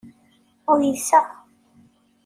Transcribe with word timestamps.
Uyseɣ. 0.71 1.25